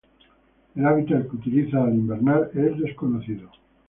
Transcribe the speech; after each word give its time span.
El 0.75 0.83
hábitat 0.87 1.29
que 1.29 1.35
utiliza 1.35 1.83
al 1.83 1.93
invernar 1.93 2.49
es 2.55 2.75
desconocido. 2.79 3.51